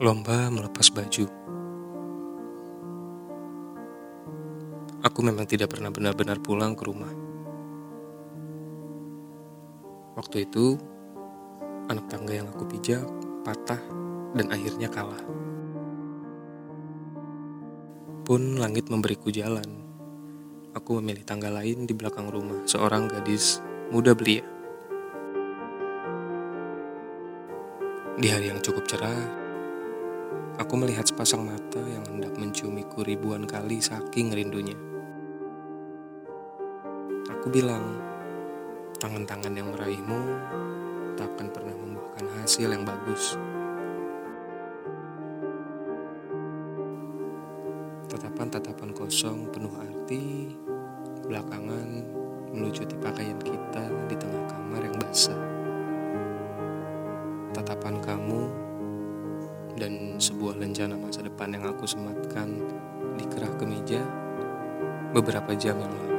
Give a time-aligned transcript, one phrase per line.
[0.00, 1.28] Lomba melepas baju.
[5.04, 7.12] Aku memang tidak pernah benar-benar pulang ke rumah.
[10.16, 10.80] Waktu itu,
[11.92, 13.04] anak tangga yang aku pijak
[13.44, 13.76] patah
[14.40, 15.20] dan akhirnya kalah.
[18.24, 19.84] Pun langit memberiku jalan.
[20.72, 23.60] Aku memilih tangga lain di belakang rumah seorang gadis
[23.92, 24.48] muda belia.
[28.16, 29.49] Di hari yang cukup cerah,
[30.60, 34.76] aku melihat sepasang mata yang hendak menciumiku ribuan kali saking rindunya.
[37.32, 37.96] Aku bilang,
[39.00, 40.20] tangan-tangan yang meraihmu
[41.16, 43.40] tak akan pernah membuahkan hasil yang bagus.
[48.12, 50.52] Tatapan-tatapan kosong penuh arti,
[51.24, 52.04] belakangan
[52.52, 55.40] melucuti pakaian kita di tengah kamar yang basah.
[57.56, 58.69] Tatapan kamu
[59.80, 62.60] dan sebuah lencana masa depan yang aku sematkan
[63.16, 64.04] di kerah kemeja
[65.16, 66.09] beberapa jam yang lalu.